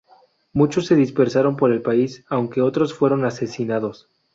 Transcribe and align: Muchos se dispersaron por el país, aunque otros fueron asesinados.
Muchos 0.51 0.87
se 0.87 0.95
dispersaron 0.95 1.55
por 1.55 1.71
el 1.71 1.83
país, 1.83 2.25
aunque 2.27 2.59
otros 2.63 2.91
fueron 2.95 3.23
asesinados. 3.23 4.09